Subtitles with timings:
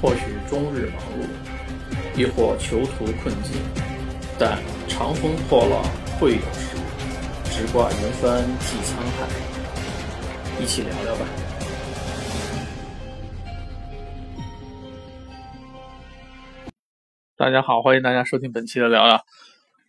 [0.00, 1.26] 或许终日忙碌，
[2.16, 3.60] 亦或囚徒困境，
[4.38, 4.56] 但
[4.86, 5.82] 长风破浪
[6.20, 6.76] 会有时，
[7.50, 9.26] 直挂云帆济沧海。
[10.62, 11.26] 一起聊聊吧。
[17.36, 19.20] 大家好，欢迎大家收听本期的聊聊。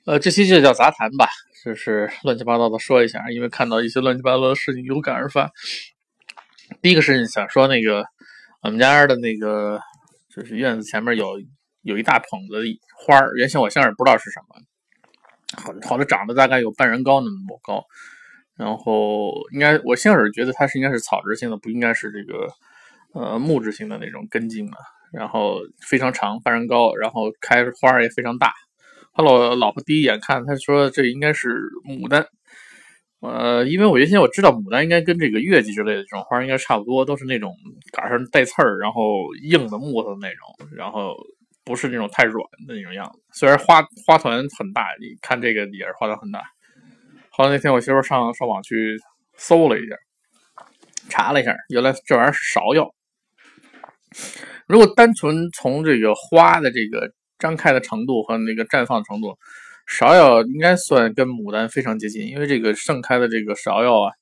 [0.06, 1.28] 呃，这期就叫杂谈吧，
[1.64, 5.52] 就是乱七八糟的说一下，因为看到一些乱七八糟的事情，有感而发。
[6.82, 8.04] 第一个事情想说那个
[8.64, 9.80] 我们家的那个。
[10.40, 11.26] 就是院子前面有
[11.82, 12.64] 有一大捧子
[12.96, 14.56] 花儿，原先我先是不知道是什么，
[15.62, 17.84] 好好的长得大概有半人高那么高，
[18.56, 22.48] 然后应该我先是觉得它是应该是草质性的，不应该是这个
[23.14, 24.78] 呃木质性的那种根茎的，
[25.12, 28.54] 然后非常长，半人高，然后开花也非常大。
[29.12, 31.50] 后来我老婆第一眼看，她说这应该是
[31.86, 32.26] 牡丹。
[33.22, 37.54] 呃，因为我原先我知道牡丹应该跟这个月季之类的这种花应该差不多，都是那种
[37.92, 41.16] 杆上带刺儿，然后硬的木头那种，然后
[41.66, 43.20] 不是那种太软的那种样子。
[43.34, 46.42] 虽然花花团很大，你看这个也是花团很大。
[47.30, 48.98] 后来那天我媳妇上上网去
[49.36, 49.96] 搜了一下，
[51.10, 52.94] 查了一下，原来这玩意儿是芍药。
[54.66, 59.38] 如果单纯从这个花的这个张开的程度和那个绽放程度。
[59.90, 64.14] 芍药应该算跟牡丹非常接近，因为这个盛开的这个芍药啊，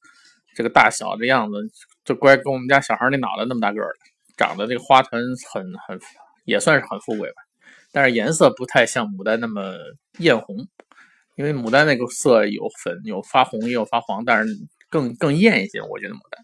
[0.55, 1.57] 这个大小的样子
[2.05, 3.91] 就乖跟我们家小孩那脑袋那么大个儿，
[4.37, 5.99] 长得这个花团很很
[6.45, 7.35] 也算是很富贵吧，
[7.91, 9.73] 但是颜色不太像牡丹那么
[10.19, 10.55] 艳红，
[11.35, 14.55] 因为牡丹那个色有粉有发红也有发黄，但是
[14.89, 16.41] 更更艳一些，我觉得牡丹。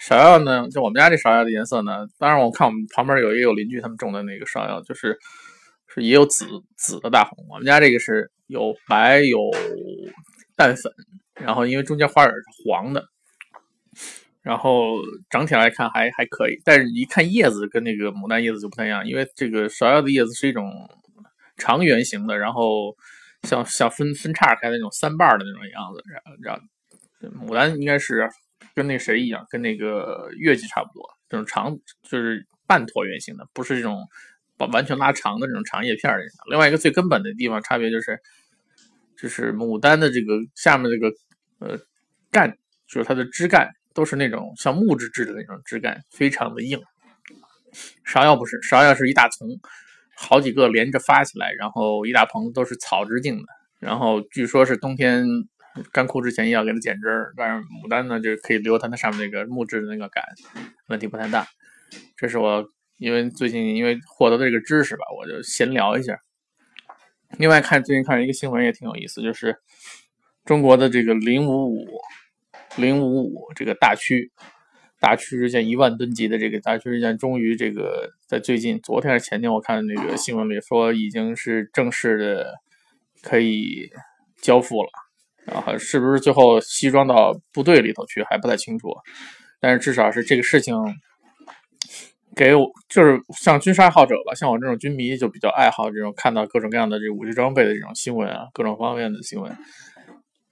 [0.00, 5.18] 芍药呢，就我们家这芍药的颜色呢，当然我看我们旁边有也有邻居他们种的那个芍药，就是
[5.92, 8.30] 是也有紫紫的大红，我们家这个是。
[8.50, 9.38] 有白有
[10.56, 10.92] 淡粉，
[11.34, 13.06] 然后因为中间花蕊是黄的，
[14.42, 14.96] 然后
[15.30, 20.68] 整体来看还还可以，但是一看叶子跟那个牡丹叶子就不太一样，因为这个芍药的叶子是一种
[21.56, 22.96] 长圆形的，然后
[23.42, 26.02] 像像分分叉开那种三瓣的那种样子，
[26.42, 26.60] 然后
[27.46, 28.28] 牡丹应该是
[28.74, 33.96] 跟那谁一样，跟那个月季差不多，这种长就是半椭圆形的，不是这种
[34.56, 36.20] 把完全拉长的这种长叶片儿。
[36.50, 38.20] 另外一个最根本的地方差别就是。
[39.20, 41.12] 就是牡丹的这个下面这个
[41.58, 41.78] 呃
[42.30, 42.56] 干，
[42.88, 46.80] 就是它的枝干都是那种像木质质的那种枝干，非常的硬。
[48.06, 49.46] 芍药不是，芍药是一大丛，
[50.16, 53.44] 好几个连着发起来，然后一大棚都是草直茎的。
[53.78, 55.24] 然后据说是冬天
[55.92, 60.24] 干枯之前要给它剪枝儿，但是牡丹呢就可以留它那上面那个木质的那个杆，
[60.88, 61.46] 问题不太大。
[62.16, 62.64] 这是我
[62.96, 66.18] 因为最近因为获得的这个知识吧，我就闲聊一下。
[67.38, 69.56] 另外看最近看一个新闻也挺有意思，就是
[70.44, 71.86] 中国的这个零五五
[72.76, 74.30] 零五五这个大驱
[74.98, 82.54] 大驱日舰一万吨级的这个大驱日舰，终于这个在最近昨天还是前天，我看那个新闻里说已经是正式的
[83.22, 83.90] 可以
[84.42, 84.90] 交付了，
[85.46, 88.88] 然后是不是最后西装到部队里头去还不太清楚，
[89.60, 90.74] 但是至少是这个事情。
[92.36, 99.54] 给我就是像军事爱好者吧，像我这种军迷就比较爱好这种看到各种各样的这武器装备的这种新闻啊，各种方面的新闻。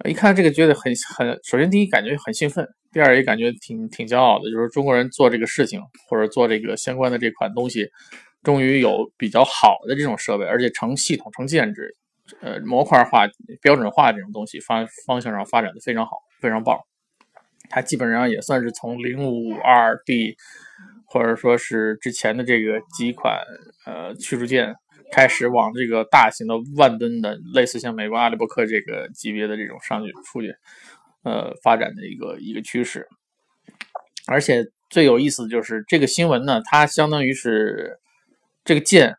[0.04, 7.88] 一看这个觉得很很，首先第一感觉很兴奋，第二也感觉挺挺骄傲的，就是中国人做这个事情或者做这个相关的这款东西，
[8.42, 11.96] 终于有比较好的这种设备，而且成系统成建制，
[12.40, 13.26] 呃模块化
[13.60, 16.78] 标准化这种东西发方向上发展的非常好，非常棒。
[17.68, 20.36] 它基本上也算是从零五二 D。
[21.10, 23.40] 或者说是之前的这个几款
[23.86, 24.74] 呃驱逐舰
[25.10, 30.54] 开始往这个大型的万吨的，类似像美国阿利伯克这个级别的这种上去出去，
[31.22, 33.08] 呃发展的一个一个趋势。
[34.26, 37.98] 而且最有意思的就是这个新闻呢，它相当于是
[38.62, 39.16] 这个舰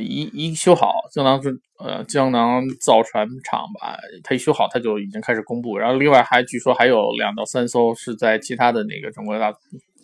[0.00, 1.40] 一一修好，江南
[1.78, 5.76] 呃江南造船厂吧，它一修好，它就已经开始公布。
[5.76, 9.52] 然后另外还据说还有两到三艘是在其他的那个中国大。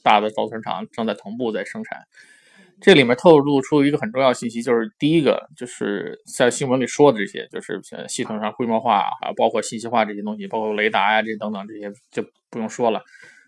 [0.00, 1.98] 大的造船厂正在同步在生产，
[2.80, 13.02] 这里面透露出一个很重要信息，就是第一个就是在新闻里说的这些，就是系统上规模化啊，包括信息化这些东西，包括雷达呀这等等这些就不用说了。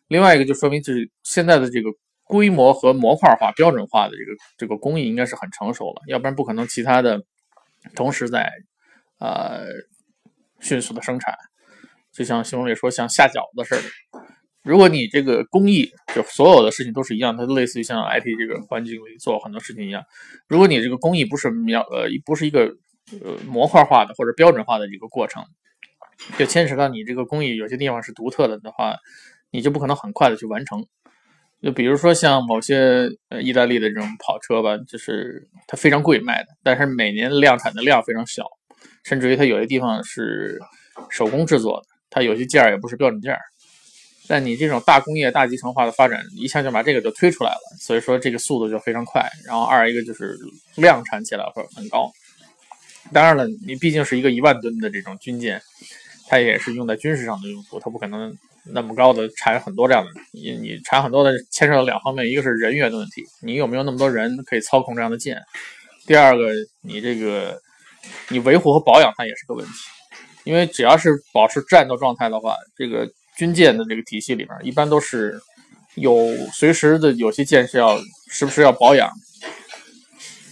[0.08, 1.88] 另外一个就说明就是现在的这个
[2.30, 7.20] 规模和模块化、标准化的这个这个工艺应该是很成熟了，要不然不可能其他的
[7.96, 8.48] 同时在
[9.18, 9.64] 呃
[10.60, 11.34] 迅速的生产，
[12.12, 13.88] 就像新闻里说像下饺子似的。
[14.62, 20.04] 如果你这个工艺就所有的事情都是一样，它类似于像 IT 这个环境里做很多事情一样。
[20.46, 22.76] 如果你这个工艺不是描呃不是一个
[23.24, 25.44] 呃模块化的或者标准化的一个过程，
[26.38, 28.94] 就牵扯到你这个工艺有些地方是独特的的话，
[29.50, 30.86] 你就不可能很快的去完成。
[31.62, 38.44] 就比如说像某些呃意大利的这种跑车吧，就是它非常贵卖的，但是每年量产的量非常小，
[39.04, 40.58] 甚至于它有些地方是
[41.10, 43.40] 手工制作的，它有些件儿也不是标准件儿。
[44.26, 49.28] 但你这种大工业、大集成化的发展，一下就把这个就推出来了，所以说这个速度就非常快。
[49.44, 50.34] 然后二一个就是
[50.76, 52.10] 量产起来会很高。
[53.12, 55.60] 当然了，你毕竟是一个一万吨的这种军舰，
[56.28, 58.34] 它也是用在军事上的用途，它不可能。
[58.64, 65.40] 那么高的产很多这样的，你你产很多的牵涉到两方面，一个是人员的问题，你有没有那么多人可以操控这样的舰？
[66.06, 66.50] 第二个，
[66.82, 67.60] 你这个
[68.28, 69.72] 你维护和保养它也是个问题，
[70.44, 75.40] 因为只要是保持战斗状态的话，这个军舰的这个体系里面一般都是
[75.94, 77.98] 有随时的有些舰是要
[78.28, 79.10] 时不时要保养、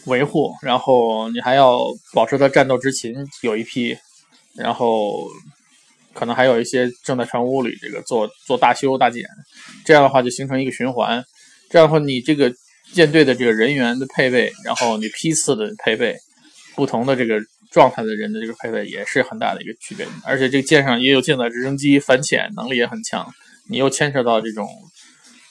[0.07, 1.79] 维护，然后你还要
[2.15, 3.97] 保持它战斗执勤有一批，
[4.57, 5.29] 然后。
[6.19, 9.23] 可能还有一些正在船坞里这个做做大修大检，
[9.85, 11.23] 这样的话就形成一个循环。
[11.71, 12.53] 这样的话，你这个
[12.93, 16.17] 舰队的这个人员的配备，然后你批次的配备，
[16.75, 17.39] 不同的这个
[17.71, 20.05] 状态的人的这个配备也是很大的一个区别。
[20.25, 23.25] 而且这个舰上也有舰载直升机，反潜能力也很强。
[23.71, 24.67] 你又牵扯到这种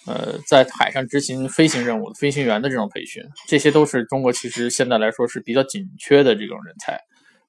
[0.05, 6.99] 呃在海上执行飞行任务的飞行员的这种培训，这些都是中国其实现在来说是比较紧缺的这种人才。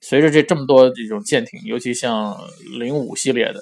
[0.00, 2.37] 随着这这么多这种舰艇，尤其像
[2.79, 3.61] 零五系列的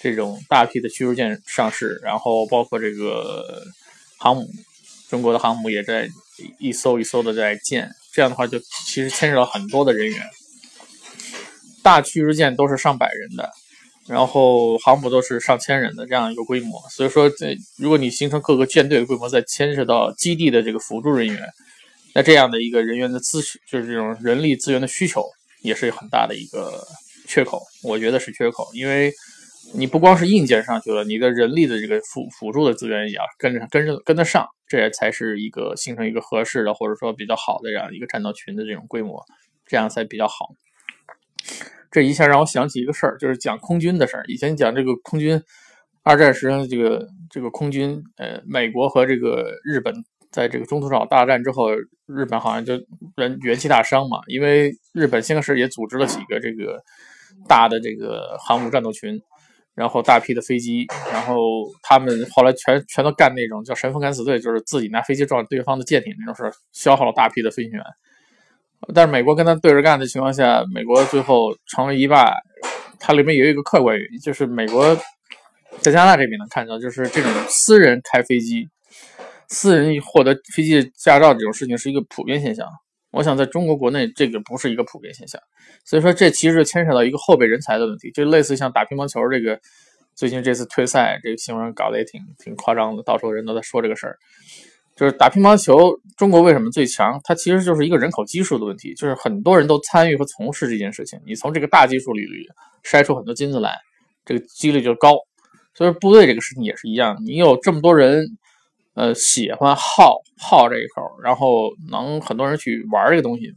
[0.00, 3.62] 这种大批的驱逐舰上市，然后包括这个
[4.18, 4.48] 航母，
[5.08, 6.08] 中国的航母也在
[6.58, 10.18] 一艘一艘的在建，这样的话就其实牵扯到很多的人员。
[11.82, 13.50] 大驱逐舰都是上百人的，
[14.08, 21.42] 然后航母都是上千人的这样一个规模，所以说这如果你形成各个舰队的规模，再牵涉到基地的这个辅助人员，
[22.14, 25.22] 那这样的一个人员的资就是这种人力资源的需求。
[25.64, 26.86] 也是很大的一个
[27.26, 29.10] 缺口，我觉得是缺口，因为
[29.72, 39.24] 你不光是硬件上去了，你的人力的这个辅辅助的资源也要跟着跟着跟得上，这也才是一个形成一个合适的或者说比较好的这样一个战斗群的这种规模，
[39.66, 40.54] 这样才比较好。
[41.90, 44.24] 这一下让我想起一个事儿，就是讲空军的事儿。
[44.28, 45.42] 以前讲这个空军
[46.02, 49.94] 二战时这个这个空军，呃，美国和这个日本。
[50.34, 51.70] 在这个中途岛大战之后，
[52.06, 52.74] 日本好像就
[53.14, 56.82] 人元气大伤嘛，因为日本先开始也组织了几个这个
[57.46, 59.22] 大的这个航母战斗群，
[59.76, 61.36] 然后大批的飞机，然后
[61.84, 67.80] 他们后来全全都干那种叫神风敢死队，就是自己拿飞机撞对方的舰艇那种事儿消耗了大批的飞行员。
[68.92, 72.34] 但是美国跟他对着干的情况下，美国最后成为一败。
[73.00, 74.96] 它里面有一个客观原因，就是美国
[75.80, 78.66] 在加拿大这边能看到，就是这种私人开飞机。
[79.48, 82.66] 私人获得飞机驾照这种事情是一个普遍现象，
[83.10, 85.40] 我想在中国国内这个不是一个普遍现象，
[85.84, 89.60] 所以说这其实牵扯到一个后备人才的问题，就类似像打乒乓球这个，
[90.14, 94.16] 最近这次退赛这个新闻搞得也挺挺夸张的，到处人都在说这个事儿，
[94.96, 97.20] 就是打乒乓球，中国为什么最强？
[97.22, 102.22] 它其实就是一个人口基数的问题，就是很多人都参与和从事这件事情，你从这个大基数里
[102.82, 103.76] 筛出很多金子来，
[104.24, 105.16] 这个几率就高，
[105.74, 108.26] 所以说部队这个事情也是一样，你有这么多人。
[108.94, 113.52] 呃，喜欢好好这一口，然后能很多人去玩这个东西，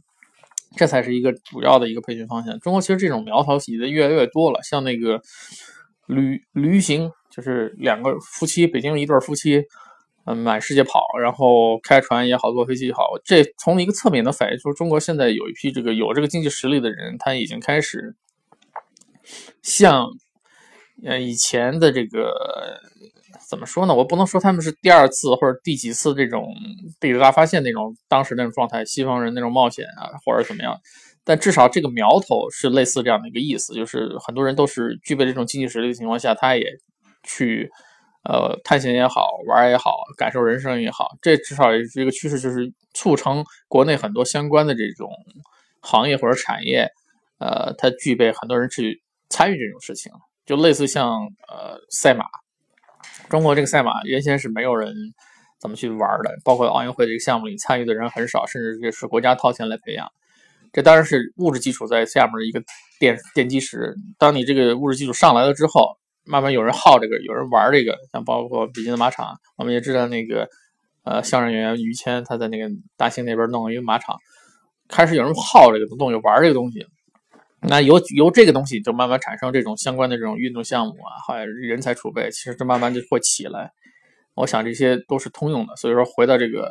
[0.76, 2.58] 这才是一个主要的一个培训方向。
[2.58, 5.22] 中国其实这种苗头起的越来越多了，像那个
[6.06, 9.62] 旅旅行，就是两个夫妻，北京一对夫妻，
[10.24, 18.16] 嗯，满世界跑，然后开船也好，坐飞机也好，这从一个侧面能反映出中国现在有一批这个有这个经济实力的人，他已经开始
[19.62, 20.08] 像
[21.04, 22.80] 呃以前的这个。
[23.48, 23.94] 怎么说呢？
[23.94, 26.54] 我不能说他们是第二次或者第几次这种
[27.00, 30.78] 地质大发现那种当时那种状态，西方人那种冒险啊，或者怎么样。
[31.24, 36.64] 但至少这个苗头是类似这样的一个意思，就是很多人都是具备这种经济实力的情况下，他也
[37.22, 37.70] 去
[38.24, 41.08] 呃探险也好，玩也好，感受人生也好。
[41.20, 45.10] 这至少也是一个趋势，就是促成国内很多相关的这种
[45.82, 46.88] 行业或者产业，
[47.38, 50.10] 呃，它具备很多人去参与这种事情，
[50.46, 51.10] 就类似像
[51.48, 52.24] 呃赛马。
[53.28, 54.94] 中国这个赛马原先是没有人
[55.60, 60.08] 怎么去玩的，包括奥运会这个项目里参与的人很少，甚至这是国家掏钱来培养。
[60.72, 62.60] 这当然是物质基础在下面的一个
[63.00, 63.94] 奠奠基石。
[64.18, 70.48] 当你这个物质基础上来了之后，慢慢有人好这个，有人玩这个，像包括北京的马场，我们也知道那个
[71.04, 74.16] 呃相声演员于谦他在那个大兴那边弄了一个马场，
[74.88, 76.86] 开始有人好这个东西，玩这个东西。
[77.60, 83.72] 那由由这个东西就慢慢产生这种相关的这种运动项目啊，还有人才储备，其实这慢慢就会起来。
[84.34, 86.70] 我想这些都是通用的，所以说回到这个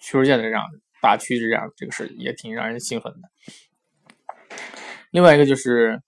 [0.00, 0.64] 驱逐舰的这样
[1.00, 4.56] 大驱这样这个事也挺让人兴奋的。
[5.12, 6.00] 另外一个就是，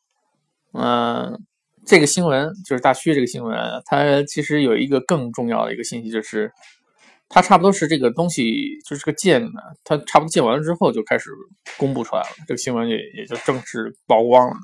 [0.72, 1.40] 嗯，
[1.86, 6.50] 这个新闻就是大驱这个新闻，它其实有一个更重要的一个信息，就是
[7.28, 11.30] 它差不多是这个东西，就是这个建呢，它差不多建完了之后就开始
[11.76, 14.54] 公布出来了，这个新闻也也就正式曝光了。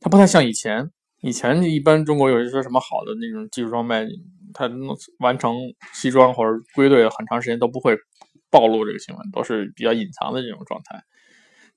[0.00, 4.06] 它不太像以前，以前一般中国有一些什么好的那种技术装备，
[4.54, 4.70] 它
[5.18, 5.54] 完成
[5.92, 7.94] 西装或者归队很长时间都不会
[8.50, 11.02] 暴露这个新闻，都是比较隐藏的这种状态。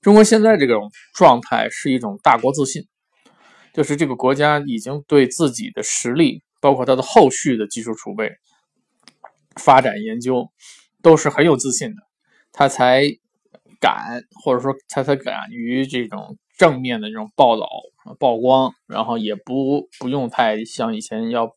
[0.00, 2.82] 中国现在这种状态是一种大国自信，
[3.74, 8.32] 就是这个国家已经对自己的实力，包括它的后续的技术储备。
[9.56, 10.50] 发展研究
[11.02, 12.02] 都是很有自信的，
[12.52, 13.04] 他才
[13.80, 17.68] 敢或者说他才敢于这种正面的这种报道
[18.18, 21.56] 曝光，然后也不不用太像以前要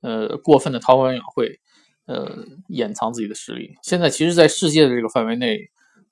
[0.00, 1.60] 呃过分的韬光养晦，
[2.06, 3.76] 呃掩藏自己的实力。
[3.82, 5.58] 现在其实，在世界的这个范围内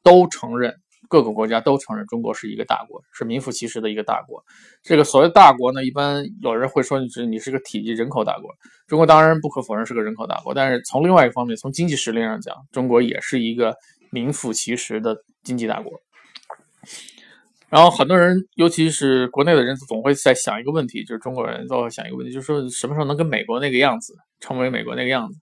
[0.03, 0.81] 都承认。
[1.09, 4.43] 各个国家都承认中国是一个大国，是名副其实的一个大国。
[4.83, 8.51] 这个所谓大国呢，一般有人会说你是你是个体积人口大国。
[8.87, 13.75] 中国当然不可否认是个人口大国，但是从另外一方面，从经济实力上讲，中国也是一个
[14.11, 15.93] 名副其实的经济大国。
[17.71, 25.39] 然后很多人，尤其是国内的人，总会在想一个问题，就是中国人都会想一个问题，就是说什么时候能跟美国那个样子，成为美国那个样子。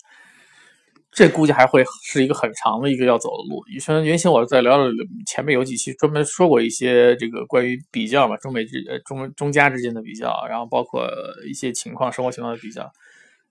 [1.12, 3.62] 这估计还会是一个很长的一个要走的路。
[3.68, 4.78] 以前原先我在聊
[5.26, 11.06] 前面有几期专门说过一些这个关于比较嘛，中美之呃中中加之间的比较，然后包括
[11.46, 12.90] 一些情况、生活情况的比较。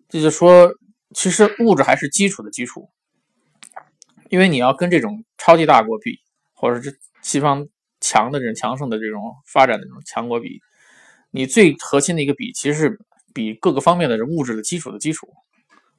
[0.09, 0.73] 这就说，
[1.13, 2.89] 其实物质还是基础的基础，
[4.29, 6.17] 因为你要跟这种超级大国比，
[6.53, 7.67] 或者是西方
[7.99, 10.59] 强的这种强盛的这种发展的这种强国比，
[11.29, 12.99] 你最核心的一个比，其实是
[13.35, 15.31] 比各个方面的物质的基础的基础。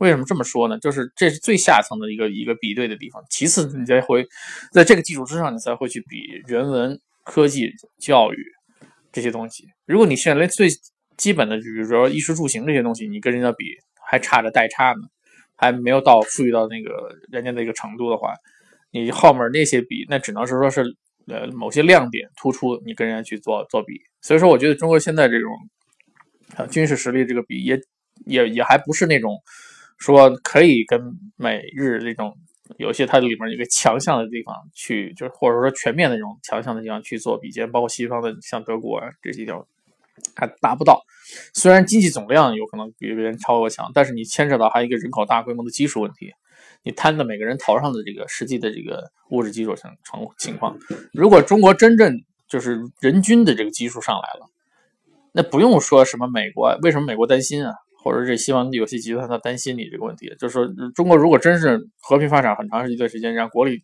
[0.02, 0.76] 为什么这么说呢？
[0.80, 3.22] 就是这是最下层的一个一个比对的地方。
[3.30, 4.26] 其次，你才会
[4.72, 8.36] 在这个基础之上，你才会去比人文、科技、教育
[9.12, 9.64] 这些东西。
[9.86, 10.68] 如果你现在连最
[11.16, 13.64] 基本的，比如说衣食住行这些东西，你跟人家比
[14.04, 15.02] 还差着代差呢，
[15.54, 18.34] 还没有到富裕到那个人家的一个程度的话，
[18.90, 20.82] 你后面那些比，那只能是说是
[21.28, 24.00] 呃某些亮点突出，你跟人家去做做比。
[24.20, 25.52] 所以说，我觉得中国现在这种
[26.56, 27.80] 啊军事实力这个比，也
[28.26, 29.38] 也也还不是那种。
[30.02, 31.00] 说可以跟
[31.36, 32.36] 美日这种
[32.76, 39.64] 有些它里面一个强项的地方去，就是或者说全面的这种强项的地方去做比肩，包括西方的像德国啊这些地方
[40.34, 41.00] 还达不到。
[41.54, 46.32] 虽然经济总量有可能比别人超过强，但是你牵扯到还有一个人口大规模的基础问题，
[46.82, 50.76] 你摊在每个人头上的这个实际的这个物质基础成成情况，
[51.12, 52.12] 如果中国真正
[52.48, 54.46] 就是人均的这个基数上来了，
[55.32, 57.72] 那不用说什么美国，为什么美国担心啊？
[58.02, 63.82] 或者是希望有些集团他担心你这个问题，就是说中国如果真是和平发展很长一段时间，让国力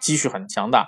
[0.00, 0.86] 积蓄很强大，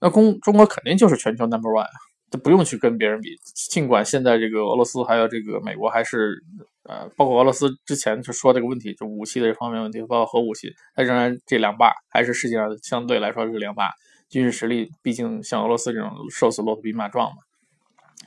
[0.00, 1.86] 那中中国肯定就是全球 number one，
[2.30, 3.36] 都不用去跟别人比。
[3.70, 6.42] 尽管现在这个俄罗斯还有这个美国还是
[6.84, 13.90] 呃，包括俄罗斯之前就说这个问题，就武器的这方面问题，包括核武器，它仍然这两霸还是世界上相对来说是两霸，
[14.28, 17.36] 军事实力毕竟像俄罗斯这种瘦死骆驼比马壮嘛。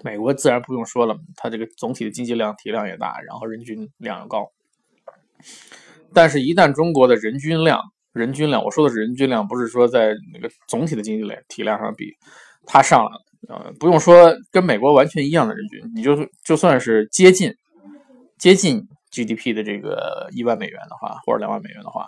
[0.04, 4.52] 美国自然不用说了，它这个总体的经济量体量也大，然后人均量又高。
[6.14, 7.82] 但是，一旦中国的人均量、
[8.12, 12.14] 人均量，我说的是人均量，不是说在那个总体的经济量体量上比，
[12.66, 17.54] 它上来了，呃，不用说跟美国完全一样的人均，你就就算是接近
[18.38, 22.06] 接近 GDP 的这个一万美元的话，或者两万美元的话。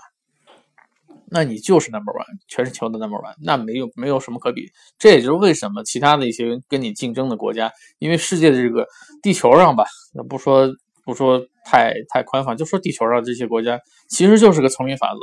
[1.31, 4.69] 那你就是 number one，全球的 number one，那没有没有什么可比。
[4.99, 8.87] 这也就是为什么其他的一些跟你竞争的国家，因为世界的这个
[9.21, 10.69] 地球上吧，那不说
[11.03, 15.19] 不说太太宽泛，就说地球上这些国家，其实就是个丛林法则。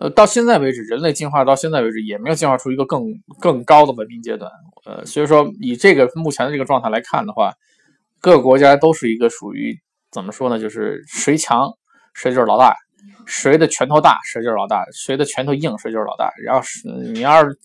[0.00, 3.02] 呃，到现在为止，人类进化到现在为止，也没有进化出一个更
[3.40, 4.50] 更高的文明阶段。
[4.84, 7.52] 呃，所以说以这个目前的这个状态来看的话，
[8.20, 9.76] 各个国家都是一个属于
[10.12, 10.58] 怎么说呢？
[10.58, 11.68] 就是谁强
[12.14, 12.74] 谁就是老大。
[13.28, 16.32] 谁的拳头大，谁就是老大；谁的拳头硬，谁就是老大。
[16.42, 17.56] 然后是你要是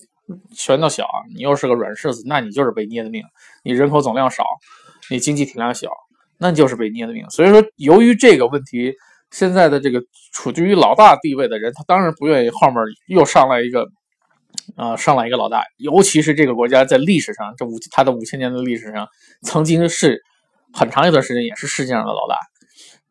[0.53, 3.24] 拳头小，你又是个软柿子，那你就是被捏的命。
[3.63, 4.43] 你人口总量少，
[5.10, 5.89] 你经济体量小，
[6.38, 7.29] 那就是被捏的命。
[7.29, 8.93] 所以说，由于这个问题，
[9.32, 10.03] 现在的这个
[10.34, 12.77] 处居于老大地位的人，他当然不愿意后面
[13.08, 13.88] 又上来一个
[14.75, 15.63] 啊，上来一个老大。
[15.77, 19.08] 尤其是这个国家在历史上，这五他的五千年的历史上，
[19.43, 20.22] 曾经是
[20.74, 22.38] 很长一段时间也是世界上的老大。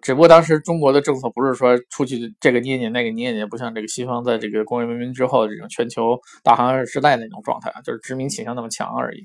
[0.03, 9.23] 只不过当时中国的政策不是说出去这个捏捏那个捏捏，不像这个西方在这个工业文明之后这种全球大航海时代那种状态，就是殖民倾向那么强而已。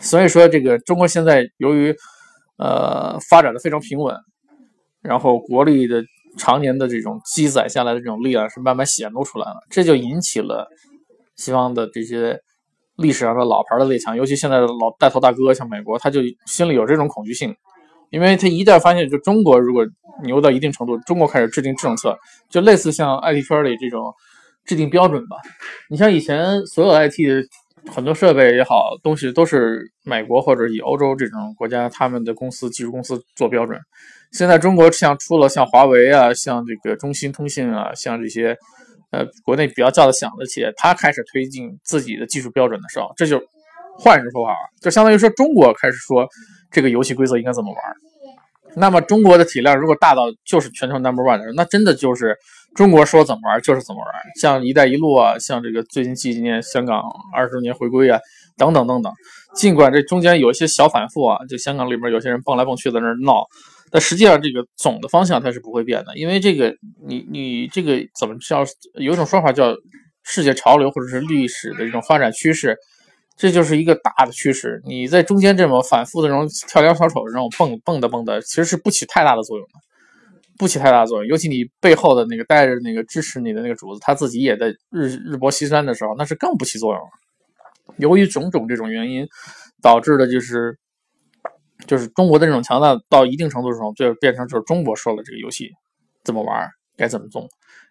[0.00, 1.96] 所以说，这个中国现在由于
[2.58, 4.14] 呃发展的非常平稳，
[5.00, 6.04] 然后国力的
[6.36, 10.68] 常年的这种积攒下来的这种力量是慢慢显露出来了，这就引起了
[11.36, 12.38] 西方的这些
[12.96, 17.56] 历史上的老牌的列强，尤其现在的老带头大哥像美国，他就心里有这种恐惧性。
[18.10, 19.86] 因为他一旦发现，就中国如果
[20.24, 24.12] 牛到一定程度，中国开始制定政策，就类似像 IT 圈里这种
[24.64, 25.36] 制定标准吧。
[25.88, 27.46] 你像以前所有 IT
[27.86, 33.78] 很多设备也好，东西都是美国或者以欧洲这种国家他们的公司技术公司做标准。
[34.32, 38.56] 现在中国像出了像华为啊，像这个中兴通信啊，像这些
[39.10, 43.40] 呃国内比较叫得响的企业，它开始推进自己的技术标准的时候，这就
[43.96, 46.28] 换一种说法，就相当于说中国开始说
[46.70, 47.82] 这个游戏规则应该怎么玩。
[48.76, 52.36] 那么中国的体量如果大到就是全球 number one 的，那真的就是
[52.76, 54.14] 中国说怎么玩就是怎么玩。
[54.40, 57.02] 像“一带一路”啊，像这个最近纪念香港
[57.34, 58.20] 二十周年回归啊，
[58.56, 59.12] 等等等等。
[59.54, 63.42] 尽管这中间有一些小反复啊，就香港里边有些人蹦来蹦去在那闹，
[63.90, 66.16] 但实际上这个总的方向它是不会变的。
[66.16, 66.72] 因为这个
[67.06, 68.64] 你你这个怎么叫？
[69.00, 69.74] 有一种说法叫
[70.22, 72.76] 世界潮流或者是历史的这种发展趋势。
[73.38, 79.74] 这就是一个大的趋势，你在中间这么反复的这种跳梁小丑的这种蹦蹦的蹦的，其实是不起太大的作用的，
[80.58, 81.26] 不起太大作用。
[81.28, 87.10] 尤其你背后的那个带着那个支持你的那个主子，他自己也在日日薄西山的时候，那是更不起作用了。
[87.98, 89.24] 由于种种这种原因，
[89.80, 90.76] 导致的就是
[91.86, 95.70] 就是中国的这种强大到一定程度的时候，就变成就是中国说了这个游戏
[96.24, 97.46] 怎么玩，该怎么做。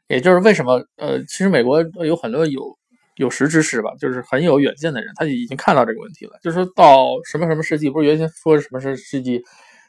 [0.10, 2.77] 也就是为什么呃，其实美国有很多有。
[3.18, 6.40] 有识之士吧，就是很有远见的人，他就已经看到这个问题了。
[6.42, 9.44] 就是说到什么什么世纪，不是原先说什么是世纪，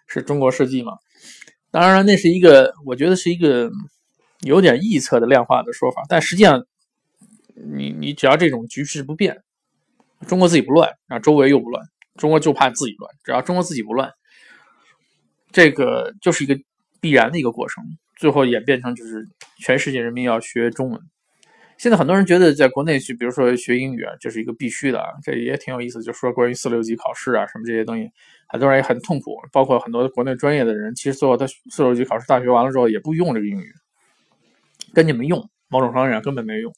[0.06, 0.94] 是中国世纪吗？
[1.70, 3.70] 当然，那是一个我觉得是一个
[4.40, 6.02] 有点臆测的量化的说法。
[6.08, 6.66] 但实际上，
[7.54, 9.42] 你你只要这种局势不变，
[10.26, 11.85] 中国自己不乱，然后周围又不乱，
[12.16, 13.14] 中国就怕自己乱。
[13.23, 14.11] 只要中国自己不乱，
[15.52, 16.58] 这个就是一个
[17.02, 17.85] 必然的一个过程，
[18.16, 20.99] 最后演变成就是全世界人民要学中文。
[21.78, 26.02] 现在很多人觉得，在国内去，比如说学英语啊，这是一个必须的啊，这也挺有意思。
[26.02, 28.11] 就说关于四六级考试啊，什么这些东西，
[28.49, 29.37] 很多人也很痛苦。
[29.52, 33.73] 包括很多国内专业的人，其实最后他四六级考试大学完了之后，也不用这个英语，
[34.93, 35.38] 跟你们用，
[35.69, 36.73] 某种程度上根本没用。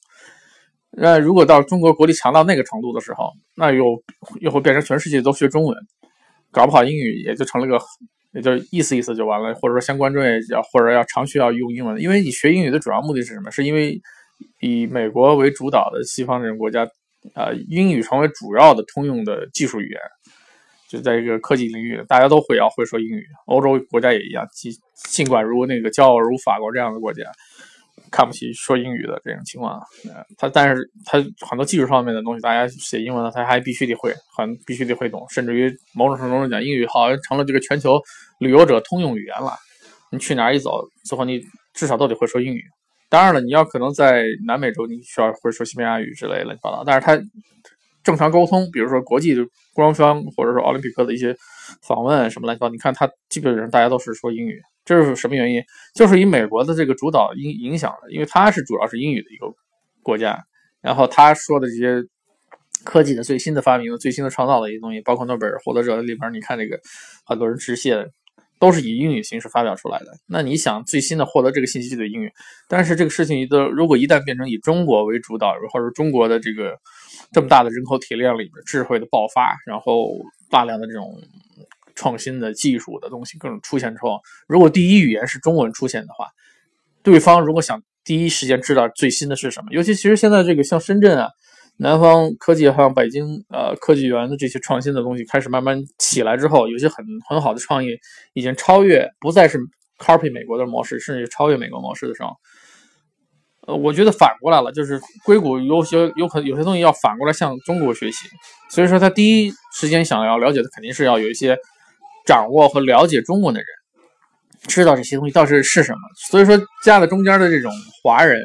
[0.91, 4.03] 那如果到中国国力强到那个程度的时候，那又
[4.39, 5.75] 又会变成全世界都学中文，
[6.51, 7.83] 搞不好英语也就成了个，
[8.33, 9.51] 也就意思意思就完了。
[9.55, 13.49] 或者说相关专业要或者要常需要用英文，因为你学英语的主要目的是什么？
[13.49, 13.99] 是因为
[14.59, 16.83] 以美国为主导的西方这种国家，
[17.33, 19.99] 啊，英语成为主要的通用的技术语言，
[20.89, 23.25] 就在这个科技领域，大家都会要会说英语。
[23.45, 24.71] 欧洲国家也一样，尽
[25.09, 27.23] 尽管如那个骄傲如法国这样的国家，
[28.11, 37.99] 看不起说英语的这种情况，呃他但是他很多技术方面的东西，大家写英文的他还必须得会，很必须得会懂，甚至于某种程度上讲，英语好像成了这个全球
[38.39, 39.53] 旅游者通用语言了。
[40.11, 41.41] 你去哪儿一走，最后你
[41.73, 42.61] 至少都得会说英语。
[43.11, 46.81] 当然了，你要可能在南美洲，你需要会说西班牙语之类乱七八糟。
[46.85, 47.21] 但是它
[48.01, 49.35] 正常沟通，比如说国际
[49.73, 51.35] 官方或者说奥林匹克的一些
[51.85, 54.61] 访问什么乱七八糟，你看它基本上大家都是说英语。
[54.85, 55.61] 这是什么原因？
[55.93, 59.53] 就是以美国的这个主导影影响的，因为它是主要是英语的一个
[60.01, 60.41] 国家，
[60.79, 62.01] 然后他说的这些
[62.85, 66.79] 科技的最新的发明、最新的创造的一些东西，包括诺贝尔获得者里边，你看这个
[67.25, 68.07] 很多人致谢。
[68.61, 70.05] 都是以英语形式发表出来的。
[70.27, 72.31] 那你想最新的获得这个信息就得英语，
[72.69, 76.77] 但是这个事情一的如果一旦变成以中国为主导，或者中国的这个
[77.31, 80.11] 这么大的人口体量里面智慧的爆发，然后
[80.51, 81.19] 大量的这种
[81.95, 86.27] 创新的技术的东西各种出现之后，如果第一语言是中文出现的话，
[87.01, 91.29] 对方如果想第一时间知道最新的是什么，尤其其实现在这个像深圳啊。
[91.81, 97.87] 南方科技还有北京呃科技园的这些创新的东西开始慢慢起来之后，有些很很好的创意
[98.33, 99.57] 已经超越，不再是
[99.97, 102.29] copy 美国的模式，甚至超越美国模式的时候，
[103.65, 108.27] 呃，我觉得反过来了，就是硅谷有些有可有些东西要反过来向中国学习，
[108.69, 111.57] 所以说他第一时间想要了解的肯定是要有一些
[112.27, 113.67] 掌握和了解中文的人，
[114.67, 115.99] 知道这些东西到底是什么。
[116.29, 117.71] 所以说夹在中间的这种
[118.03, 118.39] 华人，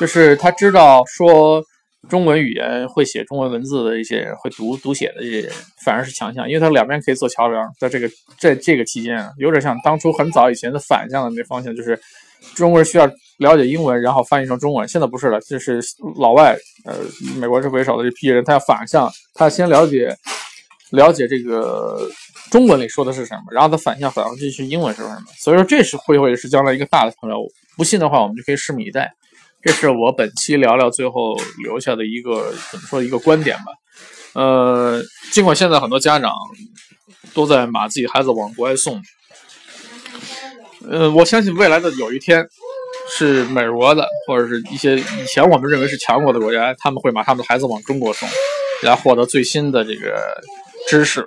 [0.00, 1.62] 就是他知道说。
[2.08, 5.52] 中文语言会写中文文字的一些人，会读读写的这些人，
[5.84, 7.66] 反而是强项，因为他两边可以做桥梁。
[7.78, 11.98] 在这个在这个期间啊，有点像当初很早以前的反向的那方向，就是
[12.54, 13.06] 中国人需要
[13.38, 14.86] 了解英文，然后翻译成中文。
[14.86, 15.80] 现在不是了，就是
[16.18, 16.94] 老外，呃，
[17.38, 20.14] 美国是为首的这批人，他要反向，他先了解
[20.90, 22.08] 了解这个
[22.50, 25.16] 中文里说的是什么，然后他反向反向这是英文是什么。
[25.38, 27.38] 所以说，这是会会是将来一个大的朋友。
[27.76, 29.12] 不信的话，我们就可以拭目以待。
[29.64, 33.64] 这是我本期聊聊最后留下的一个怎么说一个观点吧。
[34.34, 36.32] 呃，尽管现在很多家长
[37.32, 39.00] 都在把自己孩子往国外送，
[40.90, 42.46] 呃，我相信未来的有一天
[43.08, 48.28] 是美国的或者是一些以前我们认为是强国的国家，他们会把他们的孩子往中国送，
[48.82, 50.20] 来获得最新的这个
[50.88, 51.26] 知识。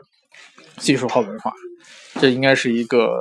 [0.78, 1.52] 技术和文化，
[2.22, 3.20] 这应该是一个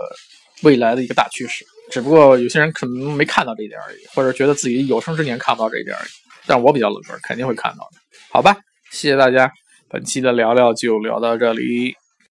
[0.63, 1.65] 未来的一个大趋势。
[1.91, 6.09] 只不过有些人可能没看到这一点而已，或者觉得自己有生之年看不到这一点而已。
[6.47, 7.99] 但我比较乐观，肯定会看到的。
[8.31, 8.57] 好吧，
[8.91, 9.51] 谢谢大家，
[9.89, 11.95] 本期的聊聊就聊到这里。